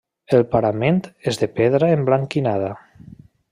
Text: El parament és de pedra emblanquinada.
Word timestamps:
El 0.37 0.45
parament 0.55 1.01
és 1.33 1.37
de 1.43 1.49
pedra 1.59 1.91
emblanquinada. 1.99 2.75